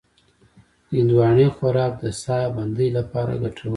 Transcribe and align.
د 0.87 0.89
هندواڼې 0.99 1.47
خوراک 1.55 1.93
د 2.03 2.05
ساه 2.21 2.45
بندۍ 2.55 2.87
لپاره 2.97 3.31
ګټور 3.41 3.69
دی. 3.69 3.69